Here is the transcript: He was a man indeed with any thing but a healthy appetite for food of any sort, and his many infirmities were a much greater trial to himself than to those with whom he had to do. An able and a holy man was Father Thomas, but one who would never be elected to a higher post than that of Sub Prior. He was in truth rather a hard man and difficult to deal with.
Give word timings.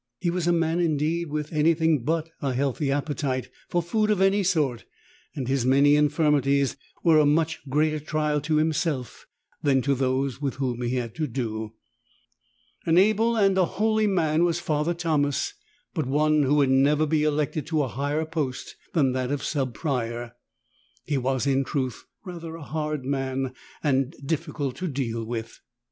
He 0.19 0.31
was 0.31 0.47
a 0.47 0.51
man 0.51 0.79
indeed 0.79 1.29
with 1.29 1.53
any 1.53 1.75
thing 1.75 1.99
but 1.99 2.31
a 2.41 2.53
healthy 2.55 2.89
appetite 2.91 3.51
for 3.69 3.83
food 3.83 4.09
of 4.09 4.19
any 4.19 4.41
sort, 4.41 4.83
and 5.35 5.47
his 5.47 5.63
many 5.63 5.95
infirmities 5.95 6.75
were 7.03 7.19
a 7.19 7.25
much 7.27 7.59
greater 7.69 7.99
trial 7.99 8.41
to 8.41 8.55
himself 8.55 9.27
than 9.61 9.79
to 9.83 9.93
those 9.93 10.41
with 10.41 10.55
whom 10.55 10.81
he 10.81 10.95
had 10.95 11.13
to 11.13 11.27
do. 11.27 11.73
An 12.87 12.97
able 12.97 13.35
and 13.37 13.55
a 13.59 13.65
holy 13.77 14.07
man 14.07 14.43
was 14.43 14.57
Father 14.59 14.95
Thomas, 14.95 15.53
but 15.93 16.07
one 16.07 16.41
who 16.41 16.55
would 16.55 16.71
never 16.71 17.05
be 17.05 17.23
elected 17.23 17.67
to 17.67 17.83
a 17.83 17.87
higher 17.87 18.25
post 18.25 18.77
than 18.93 19.11
that 19.11 19.29
of 19.31 19.43
Sub 19.43 19.75
Prior. 19.75 20.31
He 21.05 21.19
was 21.19 21.45
in 21.45 21.63
truth 21.63 22.05
rather 22.25 22.55
a 22.55 22.63
hard 22.63 23.05
man 23.05 23.53
and 23.83 24.15
difficult 24.25 24.75
to 24.77 24.87
deal 24.87 25.23
with. 25.23 25.59